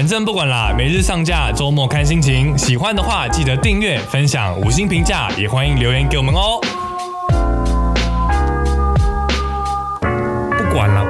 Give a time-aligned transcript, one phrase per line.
[0.00, 2.56] 反正不管啦，每日上架，周末看心情。
[2.56, 6.58] 喜欢的话记得订阅、分享、五星评价，也欢迎留言给我们哦。
[10.00, 11.04] 不管了，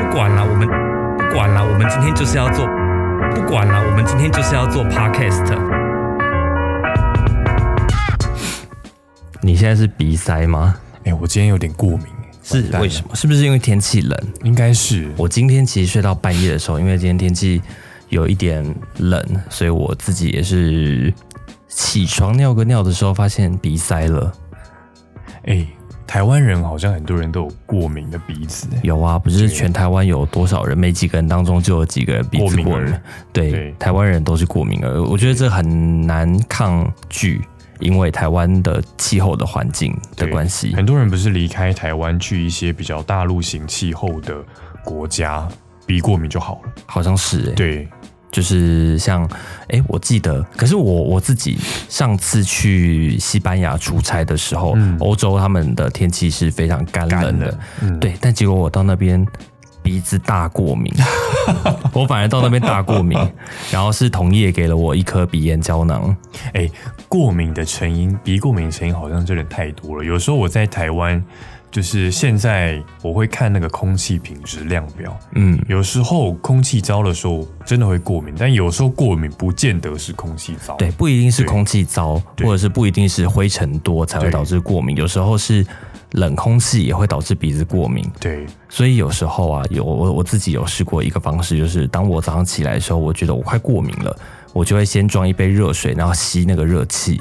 [0.00, 2.66] 不管了，我们不管了，我们今天就是要做，
[3.36, 5.56] 不管了，我们今天就是要做 podcast。
[9.42, 10.74] 你现在是鼻塞吗？
[11.04, 12.06] 哎，我今天有点过敏，
[12.42, 13.14] 是为什么？
[13.14, 14.18] 是不是因为天气冷？
[14.42, 15.08] 应该是。
[15.16, 17.62] 我今天其实睡到半夜的时候，因为今天天气
[18.08, 18.64] 有一点
[18.98, 21.12] 冷，所以我自己也是
[21.68, 24.32] 起床尿个尿的时候，发现鼻塞了。
[25.44, 25.66] 哎，
[26.06, 28.66] 台湾人好像很多人都有过敏的鼻子。
[28.82, 32.94] 有啊，不是全台湾有多少人，每几个人当中就有几个人鼻子过敏。
[33.32, 37.40] 对，台湾人都是过敏儿，我觉得这很难抗拒。
[37.80, 44.34] 因为台湾的气候的环境的关系，很多人不是离开台湾去一些比较大陆型气候的
[44.84, 45.46] 国家，
[45.86, 46.72] 鼻过敏就好了。
[46.86, 47.88] 好像是哎，对，
[48.30, 49.28] 就是像
[49.68, 51.58] 哎，我记得，可是我我自己
[51.88, 57.58] 上次去西班牙出差的时候，欧洲他们的天气是非常干冷的，
[58.00, 59.26] 对，但结果我到那边。
[59.80, 60.92] 鼻子大过敏，
[61.94, 63.18] 我反而到那边大过敏，
[63.72, 66.14] 然后是同业给了我一颗鼻炎胶囊。
[66.52, 66.68] 哎，
[67.08, 70.04] 过敏的成因，鼻过敏成因好像真的太多了。
[70.04, 71.24] 有时候我在台湾，
[71.70, 85.66] 就是现在我会看那个空气品质量表，嗯，有时候空气糟的时候真的会过敏，但有时候过敏不见得是空气糟，对，不一定是空气糟，或者是不一定是灰尘多才会导致过敏，有时候是。
[86.12, 94.18] 冷空气也会导致鼻子过敏，对，所以有时候啊，有我我自己有试过一个方式，就是当我早上起来的时候，我觉得我快过敏了，
[94.54, 97.20] 我就会先装一杯热水，然后吸那个热气。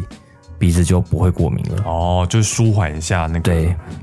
[0.60, 3.54] 鼻子就不会过敏了哦，就舒缓一下那个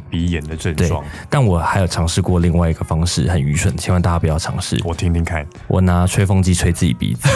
[0.09, 1.05] 鼻炎的症状。
[1.29, 4.81] 但我还有尝试过另外一个方式，很愚蠢，千万大家不要尝试。
[4.85, 7.29] 我听听看，我拿吹风机吹自己鼻子，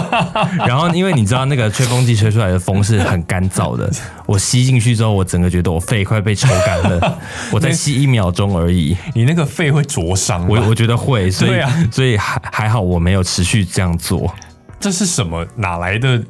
[0.66, 3.90] 然后因为你知道那个吹风机吹出来的风是很干燥的，
[4.26, 7.18] 我吸进去之后，我整个觉得我肺快被抽干了。
[7.52, 10.48] 我再吸一秒钟而已，你那个肺会灼伤。
[10.48, 14.32] 我我觉得会，所以所以还还好我没有持续这样做。
[14.80, 15.46] 这是什么？
[15.56, 16.22] 哪来的？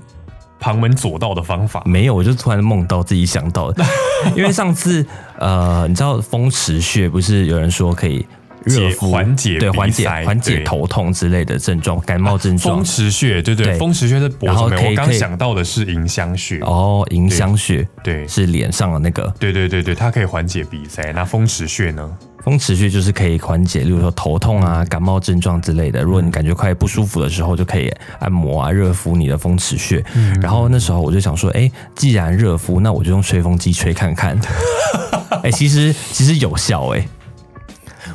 [0.63, 3.85] 旁门左道的方法没有，我就突然梦到自己想到的，
[4.37, 5.05] 因为上次
[5.39, 8.25] 呃，你知道风池穴不是有人说可以
[8.65, 12.77] 热敷缓解对缓解缓解头痛之类的症状，感冒症状。
[12.77, 14.91] 风池穴对对，风池穴是脖子面。
[14.91, 21.13] 我刚想到的是迎香穴哦，迎香穴对是脸上的那个，对对对对，它可以缓解鼻塞。
[21.13, 22.09] 那风池穴呢？
[22.45, 26.03] 风池穴就是可以缓解，例如说头痛啊、感冒症状之类的。
[26.03, 27.89] 如果你感觉快不舒服的时候，就可以
[28.19, 30.05] 按摩啊、热敷你的风池穴。
[30.41, 34.37] 然后那时候我就想说，哎，既然热敷，那我就用吹风机吹看看。
[35.45, 37.07] 哎，其实其实有效哎。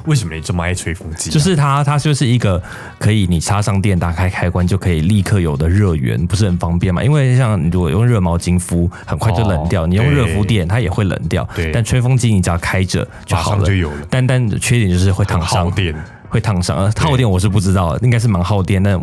[0.06, 1.30] 为什么你这么爱吹风机？
[1.30, 2.62] 就是它，它就是一个
[3.00, 7.04] 可以你插上电、打开开关就可以立刻有的热源，不是很方便嘛？
[7.04, 11.48] 因为像你如果用热毛巾敷，很快就冷掉；你用热敷垫，它也会冷掉。
[11.56, 14.08] 对，但吹风机你只要开着就好了，就有了。
[14.10, 15.96] 但但缺点就是会烫伤，电
[16.30, 16.78] 会烫伤。
[16.78, 19.02] 呃，耗电我是不知道，应该是蛮耗电，但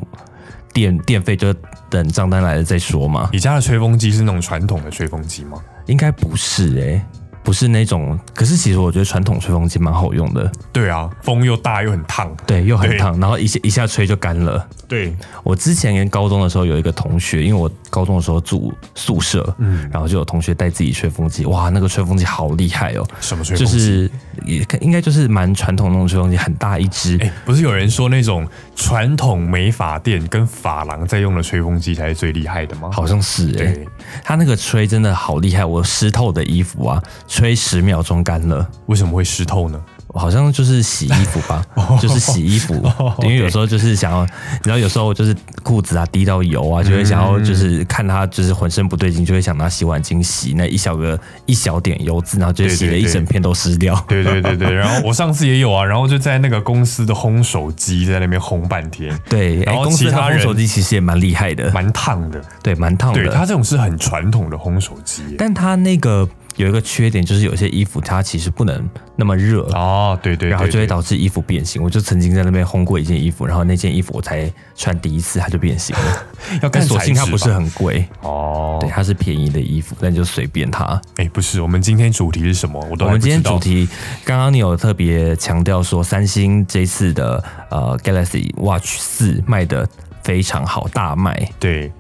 [0.73, 1.55] 电电费就
[1.89, 3.29] 等账单来了再说嘛。
[3.33, 5.59] 你家的吹风机是那种传统的吹风机吗？
[5.87, 7.07] 应该不是哎。
[7.45, 10.51] 不是那种，可是其实我觉得传统吹风机蛮好用的。
[10.73, 14.67] 对啊，风又大又很烫，对，又很烫，然后一下一下吹就干了。
[14.89, 23.07] 对，我之前跟高中的时候有一个同学，因为我高中的时候住宿舍，嗯，然后就有同学带自己吹风机，哇，那个吹风机好厉害哦！
[23.21, 23.73] 什么吹风机？
[23.73, 24.11] 就是
[24.45, 27.19] 也应该就是蛮传统那种吹风机，很大一支。
[27.21, 28.47] 哎，不是有人说那种
[28.77, 32.91] 传统美发店跟发廊在用的吹风机才是最厉害的吗？
[32.93, 33.77] 好像是哎，
[34.23, 37.03] 他那个吹真的好厉害，我湿透的衣服啊。
[37.27, 39.81] 吹十秒钟干了，为什么会湿透呢？
[40.15, 41.65] 好像就是洗衣服吧，
[42.01, 42.75] 就是洗衣服，
[43.23, 44.31] 因为有时候就是想要，你
[44.63, 53.95] 知道，有时候就是裤子啊滴到油啊，就会想要就是看它就是浑身不对劲，就会想拿洗碗巾洗那一小个一小点油渍，然后就洗了一整片都湿掉。
[54.09, 59.19] 对对对对， 然后我上次也有啊，然后就在那个公司的烘手机在那边烘半天。
[59.29, 63.21] 对，然后其他烘手机其实也蛮厉害的，蛮烫的，对，蛮烫的。
[63.23, 66.29] 对，它这种是很传统的烘手机，但它那个。
[66.57, 71.83] 有一个缺点就是有些衣服它其实不能那么热哦，对对，然后就会导致衣服变形。
[71.83, 76.27] 我就曾经在那边烘过一件衣服，然后那件衣服我才穿第一次它就变形了。
[76.63, 81.01] 要看索性它不是很贵哦，对，它是便宜的衣服，但就随便它。
[81.17, 82.79] 哎，不是，我们今天主题是什么？
[82.91, 83.89] 我我们今天主题
[84.25, 89.89] 刚刚你有特别强调说，三星这次的呃 Galaxy Watch 四卖的
[90.23, 91.49] 非常好，大卖。
[91.59, 91.93] 对。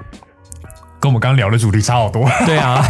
[1.04, 2.26] 跟我们刚刚聊的主题差好多。
[2.46, 2.82] 对啊，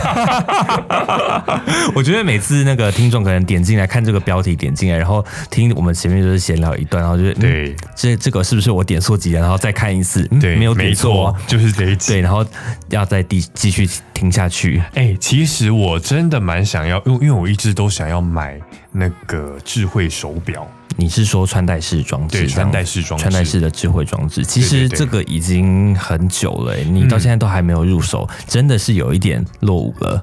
[1.97, 9.41] 我觉得每次那个听众可能点进来看这个标题，点进来，然后听我们前面就是闲聊一段，然后就对，这这个是不是我点错几了？
[9.41, 12.13] 然后再看一次，对，没有点错，就是这一集。
[12.13, 12.47] 对，然后
[12.91, 14.81] 要再继继续听下去。
[14.95, 18.61] 哎，其实我真的蛮想要，因为因为我一直都想要买
[18.93, 20.65] 那个智慧手表。
[20.97, 22.39] 你是说穿戴式装置？
[22.39, 30.23] 对，穿戴式装穿戴式的智慧装置，其实这个已经很久了，你到现在都还没有入手，真的是有一点落伍了。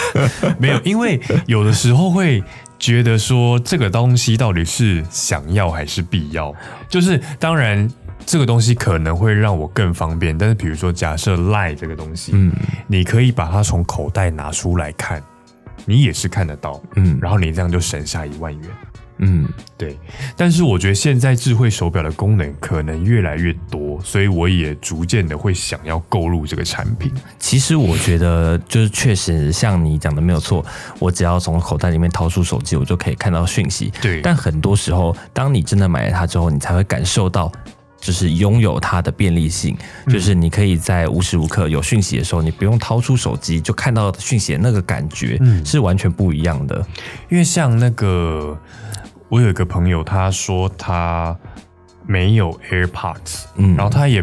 [0.58, 2.42] 没有，因为有的时候会
[2.78, 6.54] 觉得说这个东西到底是想要还是必要？
[6.88, 7.88] 就是当然
[8.26, 12.52] 这个东西可能会让我更方便，但是比如说假设赖这个东西，嗯，
[12.86, 15.22] 你可以把它从口袋拿出来看，
[15.86, 18.62] 你也是看得到，嗯，然后你这样就省下一万元。
[19.22, 19.46] 嗯，
[19.76, 19.98] 对，
[20.34, 27.12] 但是我觉得现在智慧手表的功能可能越来越多，所以我也逐渐的会想要购入这个产品。
[27.38, 30.64] 其实我觉得就是确实像你讲的没有错，
[30.98, 33.92] 我只要从口袋里面掏出手机，我就可以看到讯息。
[34.00, 37.52] 对，但很多时候，当你真的买了它之后，你才会感受到，
[38.00, 39.76] 就是拥有它的便利性，
[40.08, 46.86] 就是你可以在无时无刻有讯息的时候，你不用掏出手机就看到讯息，那个感觉是完全不一样的。
[47.28, 48.58] 因为像那个。
[49.30, 51.34] 我有一个朋友，他说他
[52.04, 54.22] 没有 AirPods，嗯，然后他也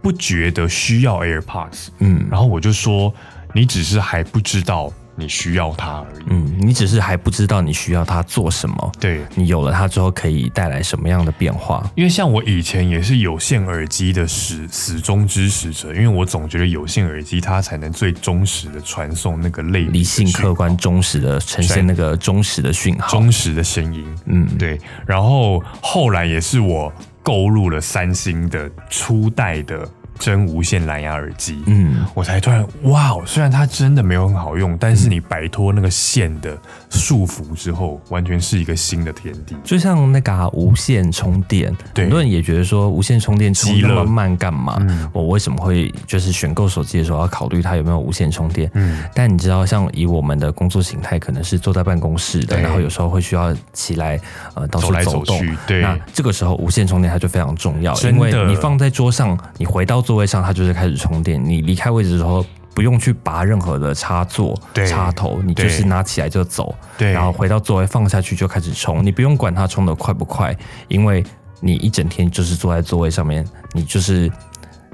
[0.00, 3.12] 不觉得需要 AirPods，嗯，然后我就说，
[3.52, 4.90] 你只是还不知道。
[5.20, 6.24] 你需要它而已。
[6.28, 8.92] 嗯，你只是还不知道你需要它做什么。
[8.98, 11.88] 对，你有了它之后可以带来什么样的变化？
[11.94, 24.04] 因为像我以前也是有线耳机的始始终支持者，因为我总觉得有线耳机它才能最忠实的传送那个类理性、客观、忠实的呈现那个忠实的讯号、忠实的声音。
[24.26, 24.80] 嗯，对。
[25.06, 29.86] 然后后来也是我购入了三星的初代的。
[30.20, 36.56] 真无线蓝牙耳机，嗯，我才突然哇，虽然它真的没有很好用，但是你摆脱那个线的
[36.90, 39.56] 束缚之后，完全是一个新的天地。
[39.64, 44.78] 就像那个无线充电，很多人也觉得说无线充电充那么慢干嘛？
[45.12, 48.70] 我为什么会就是选购手机的时候要考虑它有没有无线充电？
[48.74, 54.20] 嗯，但你知道，像以我们的工作形态，可能是坐在办公室的，然后有时候会需要起来
[54.54, 60.00] 呃到处走动，对，那这个时候无线充电它就非常重要，因为你放在桌上，你回到。
[60.00, 61.38] 座位上，它就是开始充电。
[61.44, 64.54] 你离开位置的时候，不用去拔任何的插座、
[64.86, 66.74] 插头，你就是拿起来就走。
[66.96, 69.04] 对，然后回到座位放下去就开始充。
[69.04, 70.56] 你不用管它充的快不快，
[70.88, 71.24] 因为
[71.60, 74.30] 你一整天就是坐在座位上面，你就是。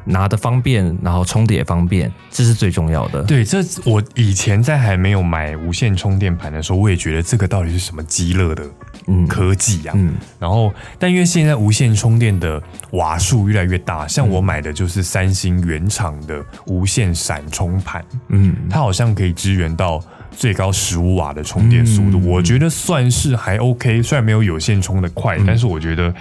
[0.07, 3.23] 拿的方便，然后充的也方便，这是最重要的。
[3.25, 8.65] 对，这我以前在还没有买无线充电盘的时候，我也觉得这个到底是什么极乐的
[9.29, 9.93] 科技呀？
[9.97, 12.63] 嗯，然后，但因为现在无线充电的
[12.93, 20.01] 瓦数越来越大，像我买的就是三星原厂的无线闪充盘，嗯，它好像可以支援到
[20.31, 26.15] 最高十五瓦的充电速度，我觉得算是还 OK，虽然没有有线充的快，但是我觉得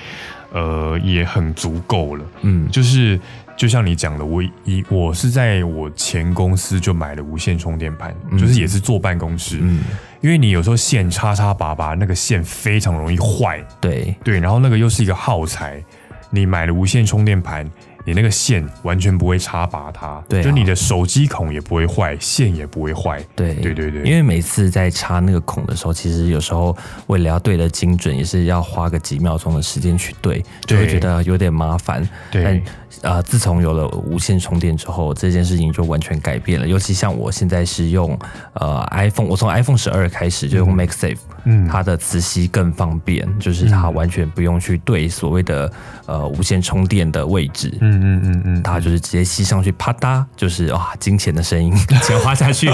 [0.52, 2.26] 呃也很足够了。
[2.42, 3.20] 嗯，就是。
[3.58, 9.84] 就像你讲的，我一我是在我前公司就买了无线充电盘，就是也是坐办公室，嗯，
[10.22, 14.14] 因为你有时候线插插拔拔，那个线非常容易坏，对。
[14.24, 15.84] 对，然后那个又是一个耗材，
[16.30, 17.70] 你买了无线充电盘。
[18.08, 24.04] 你那个线完全不会插拔它，对，就你的手机孔也不会坏，线也不会坏，对，对对对。
[24.04, 32.08] 因为每次在插那个孔的时候，其实有时候为了要对的精准，也是要花个几秒钟的时间去对，就会觉得有点麻烦。
[32.30, 32.62] 对，
[33.02, 36.68] 呃，自从有了无线充电之后，这件事情就完全改变了。
[36.68, 38.18] 尤其像我现在是用
[38.54, 45.72] 呃 iPhone，我从 iPhone 十二开始就用 MakeSafe，嗯，它的磁吸更方便，就是它完全不用去对所谓的
[46.06, 47.96] 呃无线充电的位置，嗯。
[47.96, 52.68] 嗯嗯嗯，它就是直接吸上去，啪嗒，就是哇，金钱的声音， 钱花下去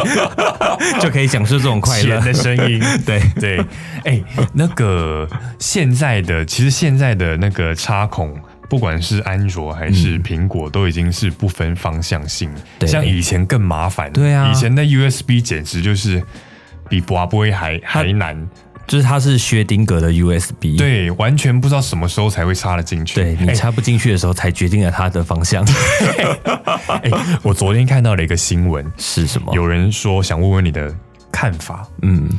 [1.00, 2.82] 就可以享受这种快乐的声音。
[3.06, 3.66] 对对，
[4.04, 4.22] 哎，
[4.54, 5.28] 那个
[5.60, 8.36] 现在的其实现在的那个插孔，
[8.72, 12.50] 不管是安卓还是苹果，都已经是不分方向性，
[12.88, 14.10] 像以前更麻烦。
[14.14, 16.24] 对啊，以前的 USB 简直就是
[16.88, 18.50] 比拔波还还难。
[18.88, 23.16] 就是它是薛丁格的 USB，对，完全不知道什么时候才会插得进去。
[23.16, 25.66] 对你插不进去的时候，才决定了它的方向。
[27.04, 27.12] 哎，
[27.44, 29.54] 我昨天看到了一个新闻，是什么？
[29.54, 30.94] 有人说想问问你的
[31.30, 31.86] 看法。
[32.04, 32.30] 嗯，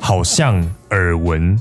[0.00, 1.54] 好像耳闻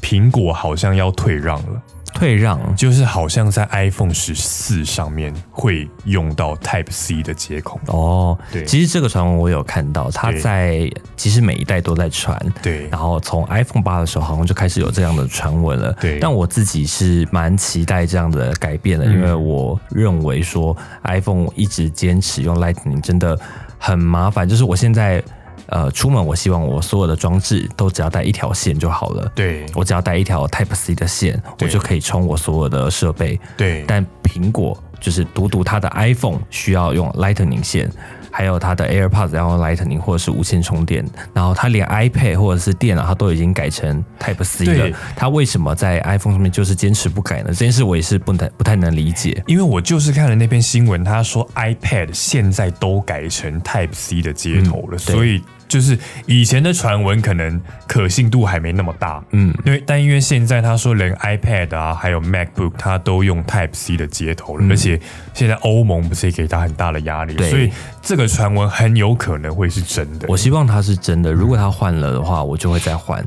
[0.00, 1.82] 苹果好像要退让了。
[2.20, 8.38] 退让，就是好像在 iPhone 十四上面会用到 Type C 的接口哦。
[8.52, 12.38] 对，其实这个传闻我有看到，它在其实每一代都在传。
[12.62, 15.90] 对，然后从 iPhone 八的时候，好像就开始有这样的传闻了。
[15.94, 23.34] 对，但我自己是蛮期待这样的改变的，因为我认为说 iPhone 一直坚持用 Lightning 真的
[23.78, 25.24] 很麻烦，就是我现在。
[25.70, 29.30] 呃，出门我希望我所有的装置都只要带一条线就好了。
[29.36, 33.38] 对，我只要带一条 Type C 的线，我就可以充我所有的设备。
[33.56, 37.88] 对，但苹果就是独独它的 iPhone 需要用 Lightning 线，
[38.32, 44.98] 还有它的 AirPods 要用 Lightning 或者是无线充电，然后它连 iPad 或者是电脑它都已经改成 Type C 了。
[45.14, 47.50] 它为什么在 iPhone 上面就是坚持不改呢？
[47.50, 49.40] 这件事我也是不太不太能理解。
[49.46, 55.40] 因为我就是看了那篇新闻，他说 iPad 现在都改成 Type C 的接头了，所以。
[55.70, 55.96] 就是
[56.26, 65.00] 以前的传闻可能可信度还没那么大，嗯，因为但因为现在他说连 iPad 啊，还有 MacBook 它都用 Type C 的接头了，而且
[65.32, 67.70] 现在欧盟不是也给他很大的压力，所以
[68.02, 70.26] 这个传闻很有可能会是真的。
[70.28, 73.24] 我希望它是真的，如果它换了的话，我就会再换。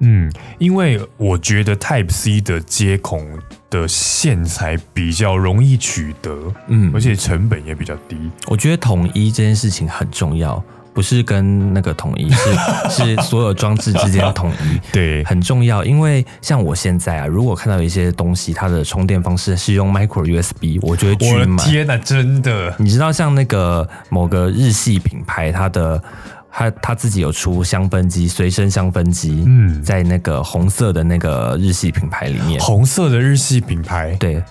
[0.00, 3.26] 嗯，因为我觉得 Type C 的接孔
[3.70, 8.16] 的线材比较容易取得，嗯，而且成本也比较低。
[8.46, 10.62] 我觉得统一这件事情很重要。
[10.92, 12.50] 不是跟那个统一，是
[12.90, 15.84] 是所有装置之间统一， 对，很重要。
[15.84, 21.56] 因为像我现在啊，如果看到一些东西，它的充电方式是用 micro USB，我觉得我的。
[21.58, 22.74] 天哪，真的！
[22.78, 26.02] 你知道像那个某个日系品牌，它的
[26.50, 29.44] 它它自己有出香氛机，随身香氛机。
[29.46, 34.42] 嗯，在那个红色的那个日系品牌里面，红色的日系品牌，对，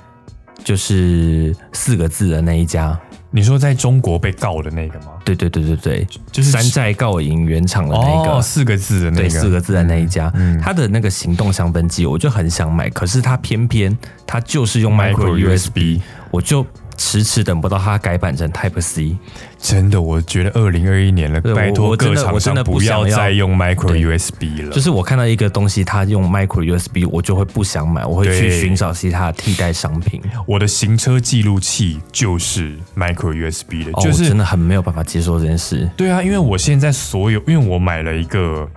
[0.63, 2.98] 就是四个字的那一家。
[3.31, 5.13] 你说在中国被告的那个吗？
[5.24, 10.31] 对对对对对，就是山寨告赢原厂的那个四个字的那个四个字的那一家，
[10.62, 13.95] 他的那个行动香氛机，我就很想买，可是他偏偏
[14.25, 16.65] 他就是用 micro USB，我就。
[17.00, 19.18] 迟迟等不到它改版成 Type C，
[19.58, 24.72] 真的，我觉得二零二一年了，拜托各厂商不要再用 Micro USB 了。
[24.74, 30.22] 就是我看到一个东西，它用 Micro USB，我就会不想买，我会去寻找其他的替代商品。
[30.46, 35.89] 我的行车记录器就是 Micro USB 的，就是真的很没有办法接受这件事。
[35.96, 38.70] 对啊，因为我现在所有，因为我买了一个。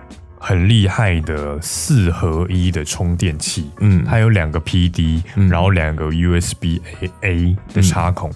[0.45, 8.29] 很厉害的四合一的充电器，嗯，它有两个 PD，然后两个 USB A A 的插孔，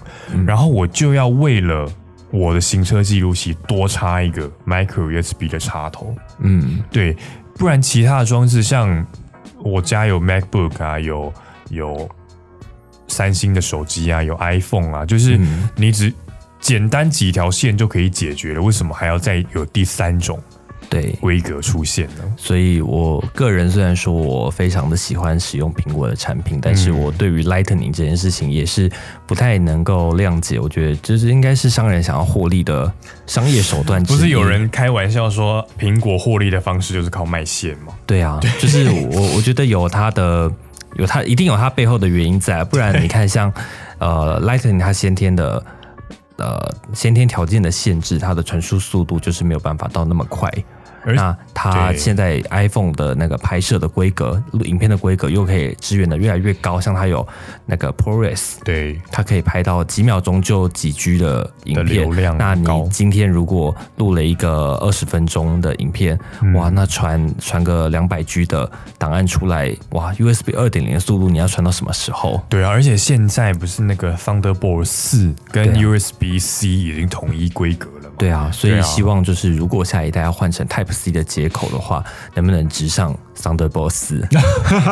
[0.46, 1.86] 然后我就要为了
[2.30, 7.14] 我的行车记录器多插一个 Micro USB 的插头，嗯，对，
[7.58, 9.06] 不然其他的装置像
[9.62, 11.30] 我家有 MacBook 啊，有
[11.68, 12.08] 有
[13.06, 15.38] 三星的手机啊，有 iPhone 啊，就是
[15.76, 16.10] 你只
[16.58, 20.42] 简单几条线就可以解决了，为什么还要再有第三种？
[20.90, 28.90] 对规格出现了，所以我个人虽然说我非常的喜欢使用苹果的产品，但是我对于 Lightning 这件事情也是
[29.26, 30.58] 不太能够谅解。
[30.58, 32.90] 我觉得就是应该是商人想要获利的
[33.26, 34.02] 商业手段。
[34.08, 37.92] 不是有人开玩笑说苹果获利的方式就是靠卖线吗？
[38.06, 40.50] 对啊，就是我我觉得有它的
[40.96, 43.52] 有它一定有它背后的原因在，不然你看像
[43.98, 45.62] 呃 Lightning 它先天的。
[46.40, 50.48] 呃，先天条件的限制，它的传输速度就是没有办法到那么快。
[51.04, 57.26] 那它现在 iPhone 的那个拍摄的规格、录影片的规格又可以支援的越来越高，像它有
[57.66, 62.36] 那个 ProRes，对，它可以拍到几秒钟就几 G 的影片流量。
[62.36, 66.18] 那你今天如果录了一个二十分钟的影片，
[66.54, 72.40] 哇，那传传个两百 G 的档案出来，哇，USB 二点零的速度你要传到什么时候？
[72.48, 78.14] 对啊，而且现在不是那个 Thunderbolt 四跟 USB C 已经统一规格了吗？
[78.18, 82.02] 对啊，所以希望就是如果下一代要换成 Type C 的接口的话，
[82.34, 84.26] 能不能直上 Thunderbolt 四？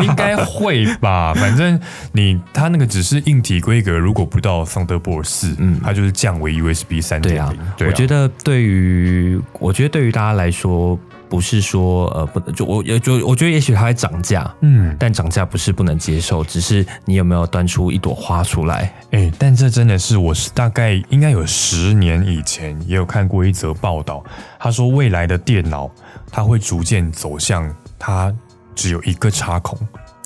[0.02, 1.32] 应该会吧。
[1.36, 1.78] 反正
[2.12, 7.58] 你它那个只是硬体规格，如果不到 Thunderbolt 四，嗯，它就是降为 USB 三点零。
[7.86, 10.98] 我觉得对于我觉得对于大家来说。
[11.36, 18.90] 不是说呃不能就我也就我觉得也许它会涨价，嗯，但涨价不是不能接受，只是你有没有端出一朵花出来？
[19.10, 24.24] 哎，但这真的是我是大概应该有十年以前也有看过一则报道，
[24.58, 25.90] 他说未来的电脑
[26.32, 28.34] 它会逐渐走向它
[28.74, 29.78] 只有一个插孔。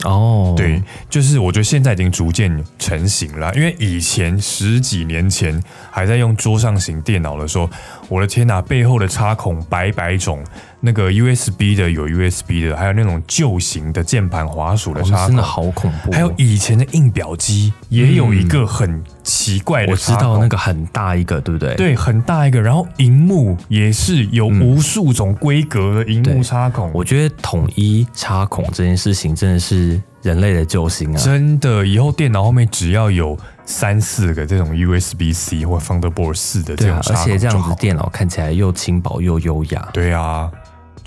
[0.05, 7.69] 哦，对，就是我觉得现在已经逐渐成型了，因为以前十几年前还在用桌上型电脑的时候，
[8.09, 10.43] 我的天哪，背后的插孔百百种，
[10.81, 16.13] 那个 USB 的有 USB 的，还有那种旧型的键盘、滑鼠的插孔，真的好恐怖。
[16.13, 19.93] 还有以前的印表机也有一个很奇怪的。
[19.93, 21.75] 我知道那个很大一个，对不对？
[21.75, 26.91] 对，很大一个，然后荧幕也是有无数种规格的荧幕插孔。
[26.95, 31.17] 我觉得统一插孔这件事情真的是人类的救星啊！
[31.17, 39.89] 真的，以后电脑后面只要有三四个这种 USB C 或 Thunderbolt 四的这种而且这样子电脑看起来又轻薄又优雅。
[39.93, 40.51] 对啊，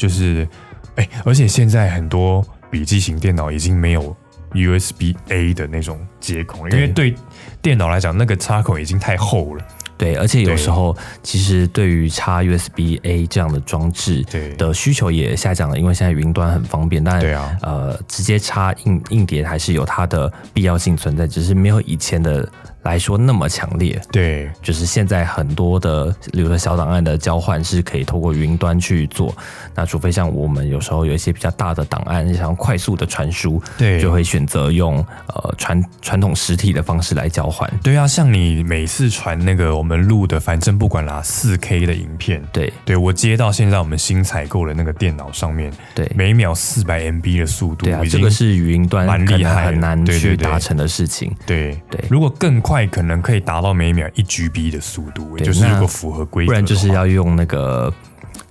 [0.03, 0.45] 就是，
[0.95, 4.15] 哎，而且现在很多笔记型电脑已经没有。
[4.55, 7.15] USB A 的那种接口，因为对
[7.59, 9.65] 电脑来讲，那个插口已经太厚了。
[9.97, 14.23] 对，而且有时候其实对于插 USB A 这样的装置
[14.55, 17.03] 的需求也下降了，因为现在云端很方便。
[17.03, 22.47] 但对啊，呃，直接插硬硬碟还是有它的必要性存在，只是没有以前的。
[22.83, 29.33] 来说那么强烈，对，就是现在很多的，比如说小档案的交换是可以透过云端去做。
[29.73, 34.97] 那除非像我们有时候有一些比较大的档案，想要快速的传输，对，就会选择用
[35.27, 37.69] 呃传传统实体的方式来交换。
[37.81, 51.33] 对啊，像你每次传那个我们录的，反正不管啦，四 K 的影片，对，对我接到现在我们新采购的那个电脑上面，对，每秒四百 MB 的速度，对啊，这个是云端蛮厉害，很难去达成的事情。
[51.45, 51.81] 对。
[51.89, 52.72] 对，如果更快。
[52.73, 57.93] 快可能可以达到每秒一 GB 的速度，就是如果符合规格，不然就是要用那个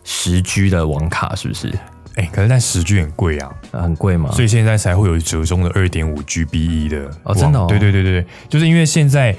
[0.04, 1.76] 十 G 的网卡，是不是？
[2.14, 9.34] 哎，可是但十 G 很贵啊，很贵嘛，所以现在才会有折中的二点五 GB 的哦，真的，对对对对对，就是因为现在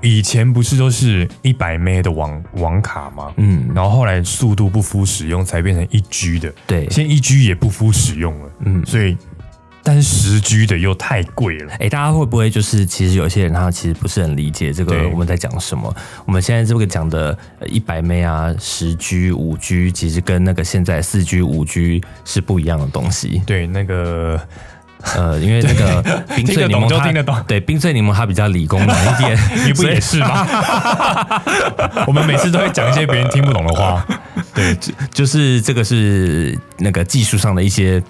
[0.00, 3.32] 以前不是都是一百 M 的网网卡吗？
[3.36, 9.16] 嗯，然后后来速度不敷使用，才变成一 G 的，对，现在一 G 也不敷使用了，嗯，所以。
[9.82, 15.94] 但是十 G 的又太贵了，哎，大家会不会就是其实有些人他其实不是很理解这个我们在讲什么？
[16.26, 23.40] 我们现在这个讲的一百 M 啊，十 G、五 G，其实跟那个现在四 G、五 G 是不一样的东西。
[23.46, 24.38] 对，那个
[25.16, 26.02] 呃，因为那个
[26.36, 30.46] 冰萃柠檬就听得懂，对，冰萃柠檬它比较理工男一点，你 不也是吗？
[32.06, 34.06] 我们每次都会讲一些别人听不懂的话，
[34.54, 34.76] 对，
[35.10, 38.02] 就是这个是那个技术上的一些。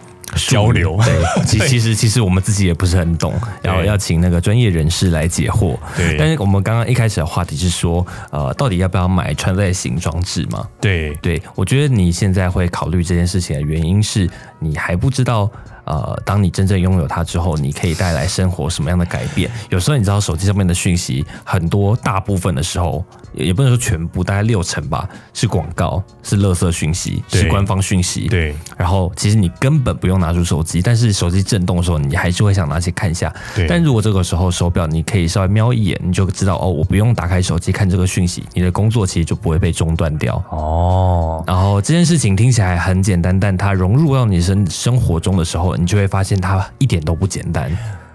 [0.48, 5.78] 交流 对，其其实其实我们自己也不是很懂，然后要请那个专业人士来解惑。
[5.96, 10.66] 对，但是我们刚刚一开始的话题是说，呃，到底要不要买穿戴型装置嘛？
[10.80, 14.28] 对，对我觉得你现在会考虑这件事情的原因是
[14.60, 15.50] 你还不知道。
[15.86, 19.50] 呃，当你真正拥有它之后，你可以带来生活什么样的改变？
[19.70, 28.28] 有时候你知道手机上面的讯息很多，大部分的时候也不能说全部，大概六成吧是广告，是垃圾讯息，是官方讯息。
[28.28, 28.54] 对。
[28.76, 33.34] 然后其实你根本不用拿出手机，但是手机震动的时候，你还是会想拿起看一下。
[33.56, 33.66] 对。
[33.66, 40.36] 但如果这个时候手表你可以稍微瞄一眼，你就知道哦，我不用打开手机看这个讯息，你的工作其实就不会被中断掉。
[40.50, 41.42] 哦。
[41.48, 45.76] 然后这件事情听起来很简单，但它融入到你生生活中的时候。
[45.76, 47.70] 你就会发现它一点都不简单。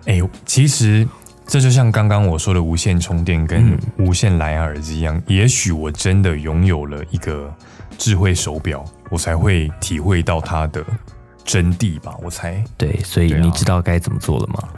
[0.06, 1.08] 哎，其实
[1.48, 7.52] 这就像刚刚我说的无线充电跟无线蓝牙耳机一样，也许我真的拥有了一个
[7.98, 10.84] 智慧手表，我才会体会到它的
[11.44, 12.16] 真谛吧。
[12.22, 14.70] 我猜，对，所以你知道该怎么做了吗？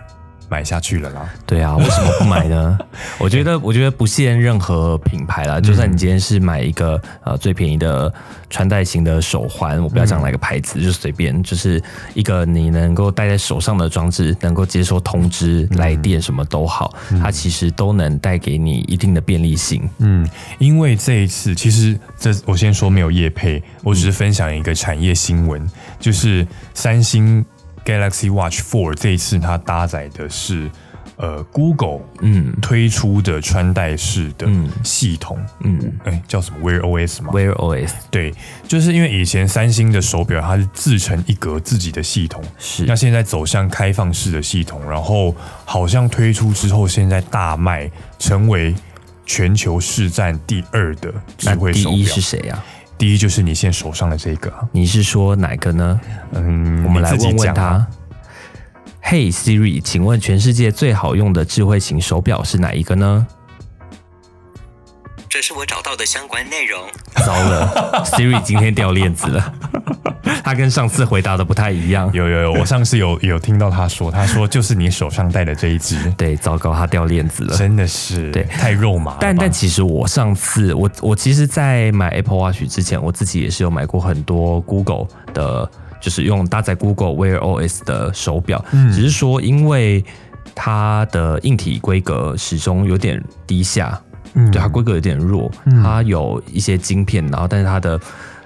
[0.49, 2.77] 买下去了啦，对啊，为什么不买呢？
[3.19, 8.11] 我觉得，我觉得不限任何品牌啦，就算你今天是买一个呃最便宜的
[8.49, 11.81] 穿戴型的手环，我不要讲哪个牌子，就随便，就是
[12.13, 19.87] 一个你能够戴在手上的装置，能够接收通知、来电什么都好，它其实都能带给你一定的便利性。
[19.97, 20.25] 嗯，
[20.59, 27.45] 因为这一次，其实这我先说没有业配，我只是分享一个产业新闻，就是三星。
[27.87, 30.69] Galaxy Watch Four 这一次它搭载的是
[31.15, 32.53] 呃 Google 嗯。
[32.61, 34.45] 推出的穿戴式的
[34.83, 35.39] 系统。
[35.61, 35.79] 嗯。
[36.03, 38.33] 哎叫什么？Wear OS 吗？Wear OS 对，
[38.67, 42.43] 就是因为以前三星的手表它是自成一格自己的系统。
[42.59, 42.83] 是。
[42.83, 48.75] 那现在走向开放式的系统，然后好像推出之后现在大卖，成为
[49.25, 51.91] 全球市占第二的智慧手表。
[51.91, 52.63] 第一是谁呀？
[52.97, 56.01] 第一就是你现在手上的这个，你是说哪个呢？
[56.31, 57.85] 嗯，我们来问问他。
[59.03, 63.27] Hey Siri，请问全世界最好用的智慧型手表是哪一个呢？
[65.29, 66.81] 这是我找到的相关内容。
[67.25, 69.53] 糟了， Siri 今天掉链子了。
[70.43, 72.09] 他跟上次回答的不太一样。
[72.13, 76.09] 有有有，我上次有有听到他说，他说就是你手上戴的这一只。
[76.17, 77.55] 对，糟糕，他掉链子了。
[77.57, 79.17] 真的是，对，太肉麻。
[79.19, 88.63] 但但其实我上次，我我其实，在买 Apple Watch 之前，我自己也是有买过很多 Google 的，就是用搭载 Google Wear OS 的手表。
[88.71, 90.03] 嗯，只是说因为
[90.55, 93.99] 它的硬体规格始终有点低下。
[94.51, 95.51] 对它规格有点弱，
[95.83, 97.99] 它有一些晶片，然后但是它的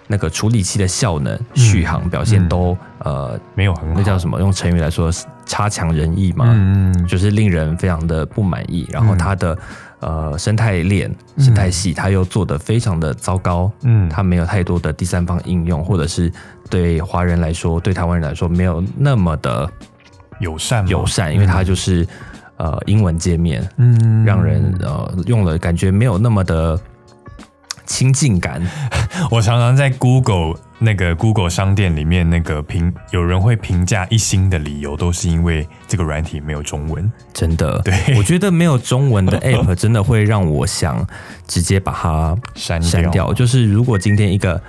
[0.08, 4.40] 那个处理器的效能、续航表现都呃没有很好，那叫什么？
[4.40, 5.12] 用成语来说，
[5.46, 8.88] 差强人意嘛，嗯，就是令人非常的不满意。
[8.92, 9.58] 然后它的
[10.00, 16.32] 呃生态链、生态系，它又做的非常的糟糕，嗯，它没有太多的第三方应用，或者是
[16.70, 19.70] 对华人来说，对台湾人来说没有那么的
[20.40, 22.06] 友善友善，因为它就是
[22.62, 26.80] 呃英文界面，嗯，让人呃用了感觉没有那么的。
[27.88, 28.62] 亲近感，
[29.30, 37.12] 我常常在 Google 那个 Google 商店里面那个评，有人会评价一星的理由，都是因为这个软体没有中文。
[37.34, 41.06] 真的，对我觉得没有中文的 App 真的会让我想
[41.46, 43.34] 直接把它删删掉。
[43.34, 44.62] 就是如果今天一个。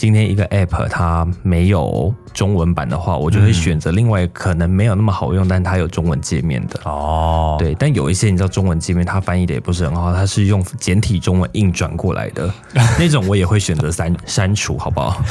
[0.00, 7.56] 今天一个 app 它没有中文版的话，我就会选择另外可能没有那么好用，但它有中文界面的哦。
[7.58, 12.50] 对，但有一些你知道中文界面它翻译的也不是很好，它是用简体中文硬转过来的
[12.98, 15.22] 那种，我也会选择删删除，好不好？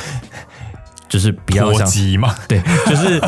[1.08, 2.36] 就是比较脱机嘛。
[2.48, 3.20] 对，就是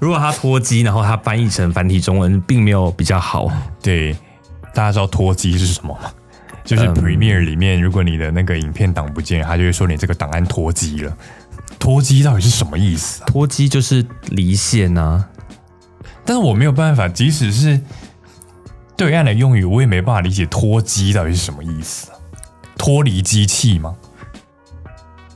[0.00, 3.50] 如果它脱机，然后它翻译成繁体中文，并没有比较好。
[3.82, 4.12] 对，
[4.74, 6.10] 大家知道脱机是什么吗？
[6.64, 11.16] 就是 Premiere 里面，如果你的那个影片档不见，他就会说你这个档案脱机了。
[11.78, 13.22] 脱机到底是什么意思？
[13.26, 15.28] 脱机就是离线啊。
[16.24, 17.80] 但是我没有办法，即使是
[18.96, 22.10] 对岸的用语，我也没办法理解脱机到底是什么意思。
[22.76, 23.96] 脱离机器吗？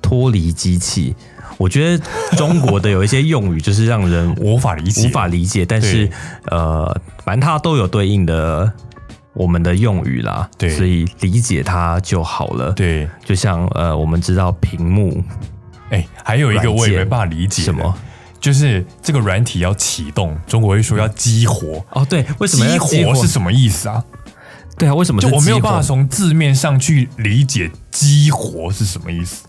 [0.03, 1.17] 脱离机器，
[1.57, 2.05] 我觉得
[2.37, 5.65] 中国的有一些用语就是让人 无法理解，无法理解。
[5.65, 6.09] 但是
[6.51, 8.71] 呃，反正它都有对应的。
[9.35, 12.73] 我们的用语啦，对，所以理解它就好了。
[12.73, 15.23] 对，就像呃，我们知道屏幕，
[15.91, 17.95] 哎，还有一个我也没办法理解什么，
[18.41, 21.85] 就是这个软体要启动，中国会说要激活。
[21.91, 24.05] 哦，对，为什么激活是什么意思啊？
[24.79, 25.21] 对啊，为什么？
[25.21, 29.47] 就我没有办法从字面上去理解激活是什么意思。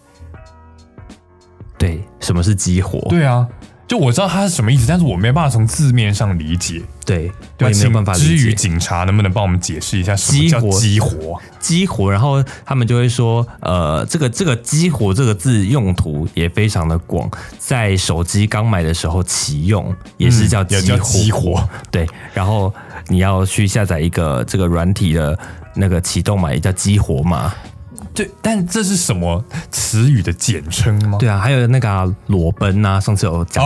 [1.78, 3.00] 对，什么是激活？
[3.10, 3.48] 对啊。
[3.88, 6.82] 就我知道它是什么意思，但是我没办法从字面上理解。
[7.06, 8.26] 对，对，没有办法理解。
[8.26, 11.40] 至于警察能不能帮我们解释一下什么叫激活？
[11.60, 21.68] 激活，然后他们就会说，呃，这个这个激活这个字用途也非常的广，在手机刚买的时候启用也是叫激活。
[21.92, 22.74] 对，然后
[23.08, 25.38] 你要去下载一个这个软体的
[25.76, 27.54] 那个启动码也叫激活码。
[28.16, 31.18] 对，但这是什么词语的简称吗？
[31.20, 33.64] 对啊，还有那个裸奔啊，上次有讲。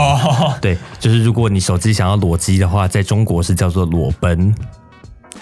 [0.60, 4.54] 对，就是如果你手机想要裸机的话，在中国是叫做裸奔。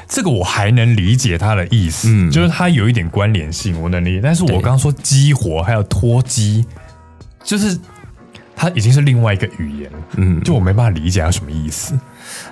[0.10, 4.22] 这个我还能理解它的意思，嗯，就是它有一点关联性，我能理解。
[4.22, 6.66] 但是我刚刚说激活还有脱机，
[7.44, 7.78] 就是
[8.56, 11.98] 它已经是另外一个语言了，嗯，就我没办法理解它什么意思，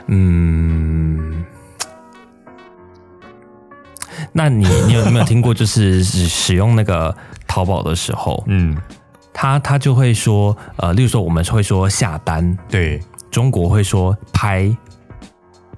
[0.07, 1.45] 嗯。
[4.31, 7.15] 那你你有没有听过，就是 使使用那个
[7.47, 8.75] 淘宝的时候，嗯，
[9.33, 12.99] 他他就会说，呃，例如说我们会说下单，对，
[13.31, 14.69] 中国会说拍，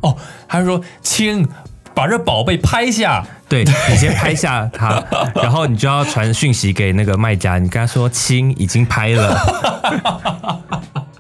[0.02, 0.15] 哦，
[0.47, 1.47] 他说亲，
[1.93, 5.04] 把这宝贝拍下，对你先拍下它，
[5.36, 9.38] 然后你就要传讯息给那个卖家，你跟他说亲已经拍了。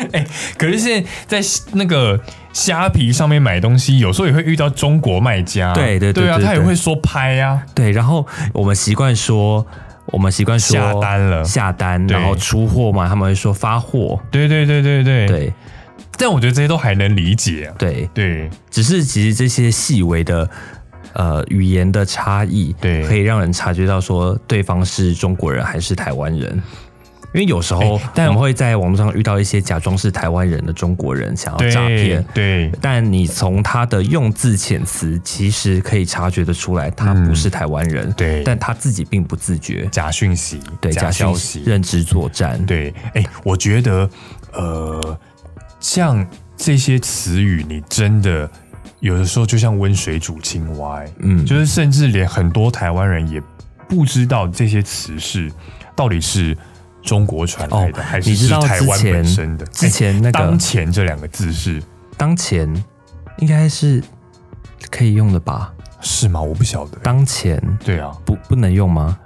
[0.12, 0.26] 哎，
[0.58, 2.18] 可是现在在那个
[2.52, 5.72] 虾皮上面买东西，有时候也会遇到中国卖家。
[5.74, 7.62] 对对对啊，他也会说拍呀。
[7.74, 9.66] 对，然后我们习惯说，
[10.06, 14.20] 我们习惯说下单了，下单，然后出货嘛，他们会说发货。
[14.30, 15.52] 对对对对对对。
[16.18, 17.72] 但我觉得这些都还能理解。
[17.78, 20.48] 对对，只是其实这些细微的
[21.14, 26.62] 呃语言的差异，对，可以让人察觉到说对方是中国人还是台湾人。
[27.32, 32.72] 因为有时候，但我们会在网络上遇到一些假装是台湾人的中国人想要诈骗，对。
[32.80, 38.42] 但你从他的用字遣词，其实可以察觉得出来，他不是台湾人，对。
[38.42, 42.92] 但他自己并不自觉，假讯息，对，假消息，认知作战，对。
[43.14, 44.10] 哎，我觉得，
[44.52, 45.18] 呃，
[45.78, 48.50] 像这些词语，你真的
[48.98, 53.40] 有的时候就像温水煮青蛙，嗯，就是甚至连很多台湾人也
[53.88, 55.48] 不知道这些词是
[55.94, 56.58] 到底是。
[57.02, 59.64] 中国传来的还是是台湾本身的？
[59.66, 61.82] 之前那个“当前”这两个字是
[62.16, 62.72] “当前”，
[63.38, 64.02] 应该是
[64.90, 65.72] 可以用的吧？
[66.00, 66.40] 是吗？
[66.40, 66.98] 我不晓得。
[67.02, 69.18] 当前，对啊，不不能用吗？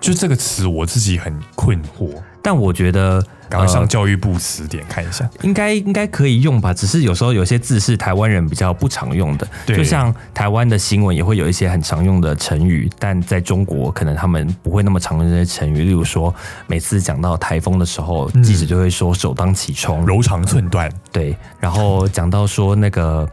[0.00, 2.10] 就这个词，我自己很困惑。
[2.42, 6.74] 但我觉得，赶快上教育部词典看一下，应该应该可以用吧。
[6.74, 15.84] 只是有时候有些字是台湾人比较不常用的，就像台湾的新闻也会有一些很常用的成语，但在中国可能他们不会那么常用这些成语。
[15.84, 16.34] 例如说，
[16.66, 20.90] 每次讲到台风的时候，记者就会说“首当其冲”，柔肠寸断。
[21.14, 23.26] 对，然后讲到说那个。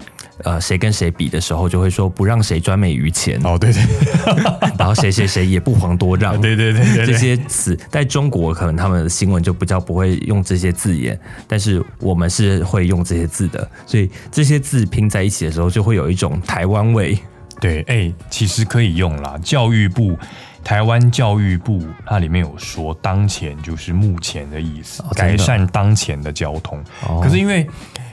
[0.44, 3.40] 呃，谁跟谁比的时候，就会说不让谁专美于前。
[3.46, 3.84] 哦，对对。
[4.76, 17.16] 然后后谁谁谁也不遑多让， 对对对，这些词在中国可能他们的新闻就比较不会用这些字眼，但是我们是会用这些字的，所以这些字拼在一起的时候就会有一种台湾味。
[17.60, 19.40] 对，哎，其实可以用啦。
[19.44, 20.18] 教育部，
[20.64, 26.84] 台湾教育部，它里面有说，当前就是目前的意思，改善当前的交通。
[27.22, 27.68] 可是因为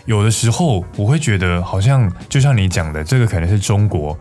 [0.06, 4.18] 有的时候，我会觉得好像就像你讲的，这个可能是中国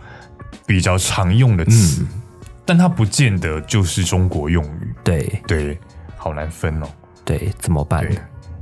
[0.65, 2.05] 比较常用的词，
[2.65, 4.93] 但它不见得就是中国用语。
[5.03, 5.79] 对对，
[6.17, 6.87] 好难分哦。
[7.23, 8.05] 对，怎么办？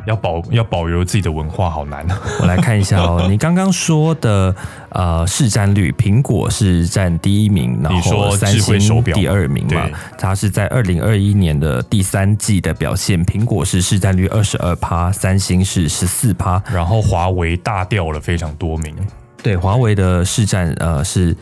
[0.06, 2.06] 要保要保留自己的文化，好难。
[2.42, 4.56] 我来看一下哦， 你刚刚说的
[4.90, 9.88] 呃市占率，苹果是占第一名，然后三星第二名嘛？
[10.18, 18.96] 它是在二零二一年的第三季的表现，苹果是市占率二十二趴，三星是十四趴，然后华为大掉了非常多名。
[19.42, 21.36] 对，华为的市占呃是。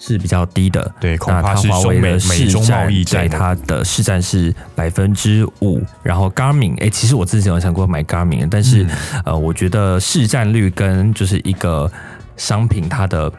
[0.00, 8.84] 是比较低的，对，那它华为的市占在它的市占是百分之五，然后 Garmin，哎，其实我之前有想过买 Garmin，但是
[9.24, 11.88] 呃，我觉得市占率跟就是一个
[12.36, 13.32] 商品它的。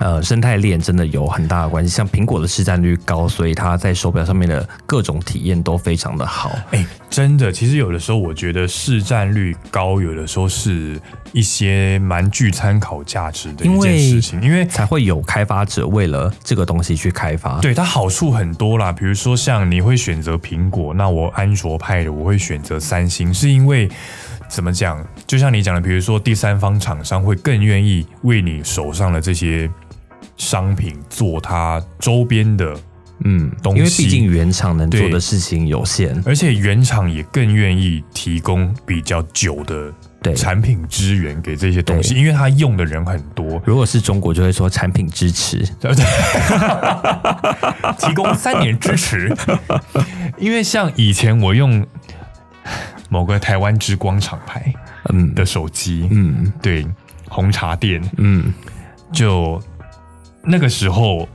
[0.00, 1.88] 呃，生态链真的有很大的关系。
[1.88, 6.50] 像苹果的市占率高，所以它在手表上面的各种体验都非常的好。
[6.72, 11.00] 哎，真的，其实有的时候我觉得市占率高，有的时候是
[11.32, 17.60] 一些蛮具参考价值的一件事情，因为才会有开发者为了这个东西去开发。
[17.60, 23.88] 对它好处很多啦，比如说像你会选择苹果，那我安卓派的我会选择三星，是因为
[24.48, 25.06] 怎么讲？
[25.24, 29.70] 就像你讲的，比如说第三方厂商会更愿意为你手上的这些。
[30.36, 32.76] 商品做它周边的
[33.24, 43.62] 嗯东西，因为毕竟原厂能做的事情有限，而且原厂也更愿意提供比较久的对产品支援给这些东西，因为它用的人很多。
[43.64, 46.04] 如果是中国，就会说产品支持，对 不对？
[47.98, 49.34] 提供三年支持。
[50.36, 51.86] 因为像以前我用
[53.08, 54.72] 某个台湾之光厂牌
[55.10, 56.84] 嗯的手机嗯对
[57.28, 58.52] 红茶店嗯
[59.12, 59.62] 就。
[60.46, 61.28] 那个时候，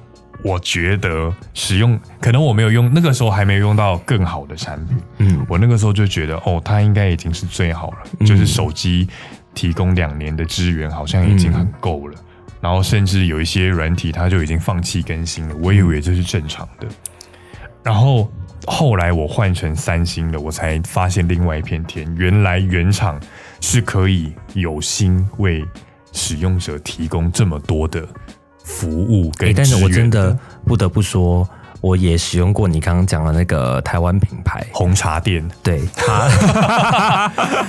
[0.43, 4.97] 我觉得使用可能我没有用，那个时候还没有用到更好的产品。
[5.17, 9.07] 嗯，我那个时候就觉得，哦，它应该已经是最好了，就是手机
[9.53, 12.17] 提供两年的支援，好像已经很够了。
[12.61, 15.55] 然后甚至有一些软体，它就已经放弃更新了。
[15.61, 16.87] 我以为这是正常的。
[17.81, 18.29] 然后
[18.65, 23.19] 后来我换成三星的，我才发现另外一片天，原来原厂
[23.61, 25.65] 是可以有心为
[26.11, 28.05] 使用者提供这么多的。
[28.69, 31.47] 服务，但是我真的不得不说，
[31.81, 34.63] 我也使用过你刚刚讲的那个台湾品牌。
[34.71, 36.29] 红茶店，对，它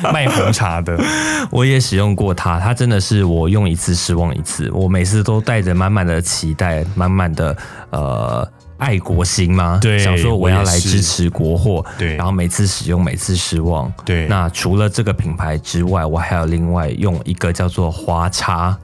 [0.12, 0.96] 卖红茶的，
[1.50, 7.56] 我也使用过它，它真的是我用一次失望一次，我每次都带着满满的期待，满满的
[7.90, 9.78] 呃爱国心吗？
[9.80, 14.26] 对，想说我要来支持国货，对，然后每次使用每次失望，对。
[14.28, 18.76] 那除了这个品牌之外，我还有另外用一个叫做花茶。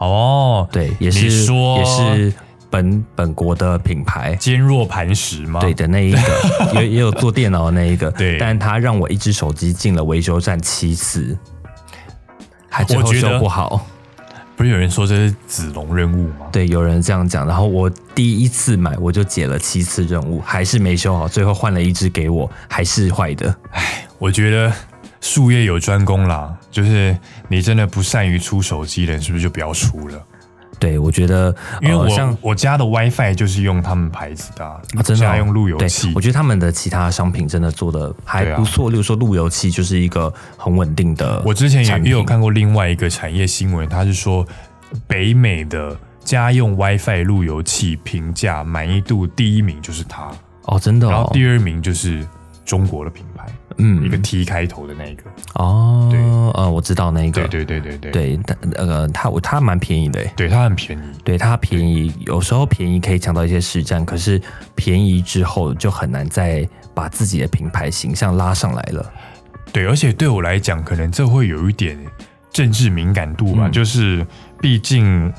[0.00, 2.34] 哦，对，也是说也是
[2.68, 5.60] 本本国的品牌，坚若磐石吗？
[5.60, 6.20] 对的那一个，
[6.74, 11.36] 也也有做电脑的那一个，对，但他让我一只手机进了维修站七次，
[12.68, 13.86] 还最后修不好。
[14.56, 16.46] 不是有人说这是子龙任务吗？
[16.52, 17.46] 对，有人这样讲。
[17.46, 23.54] 然后我第一次买我就解了七次任务，还是没修好，最后换了一只给我，还是坏的。
[23.72, 24.72] 唉，我觉得。
[25.22, 27.16] 术业有专攻啦，就是
[27.48, 30.22] 你真的不善于出手机的人，是不是就不要出了？
[30.78, 36.10] 对，我觉得，因为我像我家的 WiFi 就是用他们牌子的，真的用路由器。
[36.14, 41.42] 我觉得他们的其他商品真的做的还不错，例如说路由器就是一个很稳定的。
[41.44, 44.46] 我之前也也有看过另外一个产业新闻，他是说
[45.06, 50.30] 北美的家用 WiFi 路由器评价满意度第一名就是它
[50.64, 52.26] 哦，真的，然后第二名就是
[52.64, 53.44] 中国的品牌。
[53.80, 55.22] 嗯，一个 T 开头的那个。
[55.54, 56.20] 哦，对，
[56.54, 64.40] 呃，我知道那个，对对对对对，对，它呃，它它蛮便宜的，对，它很便宜，对，它便宜，有时候便宜可以抢到一些实战，可是
[64.74, 69.12] 便宜之后就很难再把自己的品牌形象拉上来了。
[69.72, 71.98] 对，而且对我来讲，可能这会有一点
[72.52, 74.26] 政治敏感度吧，就是
[74.60, 75.32] 毕竟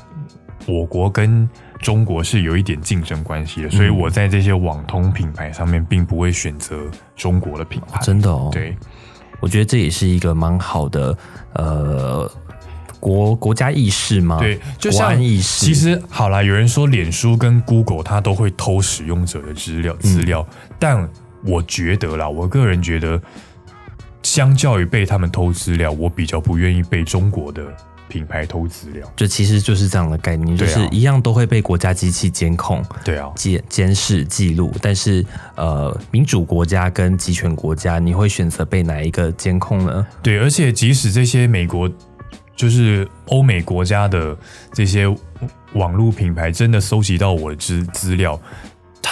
[0.66, 1.48] 我国跟。
[1.82, 6.78] 中国是有一点竞争关系的，所以我在这些网通品牌上面并不会选择
[7.16, 8.00] 中国的品牌。
[8.00, 8.74] 真的哦，对，
[9.40, 11.18] 我觉得这也是一个蛮好的
[11.54, 12.30] 呃
[13.00, 14.38] 国国家意识吗？
[14.38, 15.66] 对，就像意识。
[15.66, 20.46] 其实好了，有人说脸书跟 Google 它都会偷使用者的资料资料，
[20.78, 21.06] 但
[21.44, 23.20] 我觉得啦，我个人觉得，
[24.22, 27.62] 相较于被他们偷资料，我比较不愿意被中国的。
[28.12, 34.70] 品牌偷资料，就其实就是这样的概念，就是一样都会被国家机器监控，对啊，监监视记录。
[34.82, 40.06] 但是呃，民主国家跟集权国家，你会选择被哪一个监控呢？
[40.22, 41.90] 对，而且即使这些美国
[42.54, 44.36] 就是欧美国家的
[44.74, 45.06] 这些
[45.72, 48.38] 网络品牌真的搜集到我的资资料。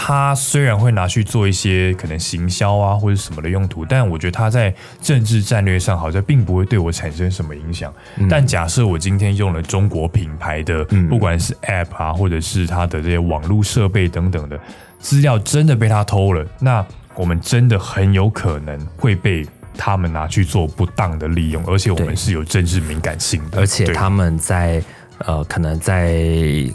[0.02, 7.92] 他虽然会拿去做一些可能行销啊或者什么的用途，但我觉得他在政治战略上好像并不会对我产生什么影响。
[8.26, 14.58] 但假设我今天用了中国品牌的，不管是 App 啊，或者是它的这些网络设备等等的
[14.98, 16.84] 资料，真的被他偷了，那
[17.14, 24.82] 我们真的很有可能会被他们拿去做不当的利用，而且我们是有政治敏感性的，而且他们在。
[25.26, 26.24] 呃，可能在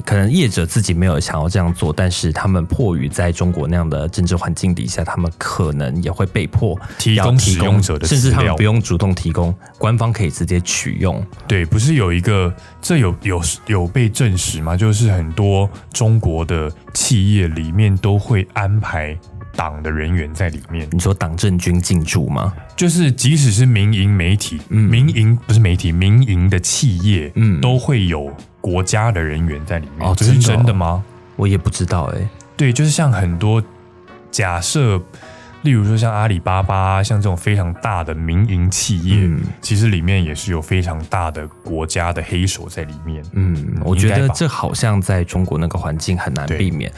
[0.05, 11.25] 可能业者自己没有想要这样做，但是他们迫于在中国那样的政治环境底下，他们可能也会被迫提供使用者的，甚至他们不用主动提供，官方可以直接取用。
[11.47, 14.77] 对，不是有一个这有有有被证实吗？
[14.77, 19.17] 就是很多中国的企业里面都会安排。
[19.55, 22.53] 党的人员在里面，你说党政军进驻吗？
[22.75, 30.07] 就是即使是民营媒体，嗯民营不是媒体，民营的企业，嗯，都会有国家的人员在里面。
[30.07, 31.03] 哦，这是真的吗？
[31.35, 32.27] 我也不知道哎。
[32.57, 33.63] 对，就是像很多
[34.29, 35.01] 假设。
[35.63, 39.27] 例如说像阿里巴巴，像这种非常大的民营企业，
[39.61, 43.25] 其实里面也是有非常大的国家的黑手在里面。
[43.31, 46.93] 嗯，我觉得这好像在中国那个环境很难避免。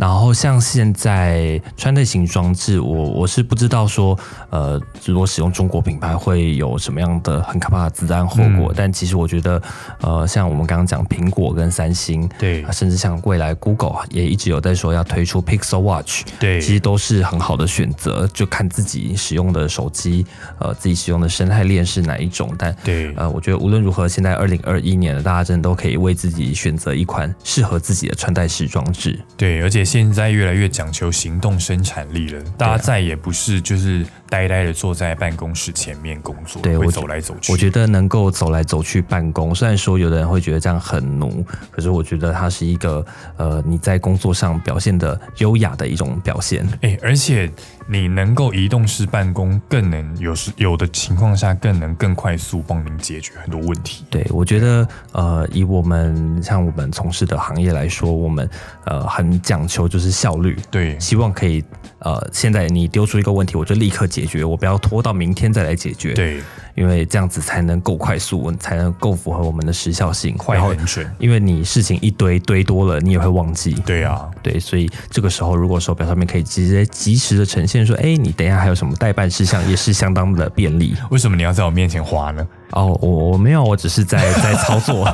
[0.00, 8.72] 然后像现在穿戴型装置，我我是不知道说，呃，如果使用中国品牌会有什么样的很可怕的子弹后果。
[8.74, 9.60] 但其实我觉得，
[10.00, 18.10] 呃，像我们刚刚讲苹果跟三星，对，甚至像未来 Google 也一直有在说要推出 Pixel Watch，对，其实都是很好的选择。
[18.20, 20.24] 呃，就看自己使用的手机，
[20.58, 22.52] 呃，自己使用的生态链是哪一种。
[22.58, 29.20] 但对，呃，我觉得无论如何，现在二零二一年了，大家真的都可以为自己选择一款适合自己的穿戴式装置。
[29.36, 37.52] 对，而且现在越来越讲求行动生产力了，大家再也不是就是呆呆的坐在办公室前面工作，对，会走来走去。
[37.52, 43.04] 我觉得能够走来走去办公，虽然说有的人会觉得这样很奴，可是我觉得它是一个
[43.36, 46.66] 呃你在工作上表现的优雅的一种表现。
[46.80, 47.50] 哎，而且。
[47.92, 54.04] 你能够移动式办公，更能有时有的情况下更能更快速帮您解决很多问题。
[54.08, 58.48] 对，我觉得呃，以我们像我们从事的行业来说，我们
[58.84, 60.56] 呃很讲求就是效率。
[60.70, 61.64] 对，希望可以
[62.00, 66.12] 呃，现在你丢出一个问题，我就立刻解决，我不要拖到明天再来解决。
[66.14, 66.42] 对。
[66.76, 71.06] 因为这样子才能够快速，才能够符合我们的时效性，快很准。
[71.18, 73.74] 因为你事情一堆堆多了，你也会忘记。
[73.84, 80.96] 对啊，对，所以这个时候如果手表上面可以直接及时的呈现说，哎，你等一下还有什么代办事项，也是相当的便利。
[81.10, 82.46] 为什么你要在我面前滑呢？
[82.70, 85.04] 哦，我我没有， 我只是在在操作。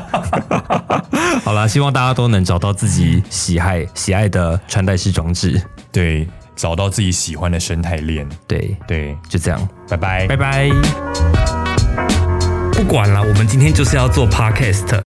[1.43, 5.61] 好了，希望大家都能找到自己喜爱喜爱的穿戴式装置。
[5.91, 6.29] 对。
[6.57, 10.71] 找到自己喜欢的生态链，对对，就这样，拜拜拜拜。
[12.73, 15.01] 不管了，我们今天就是要做 podcast。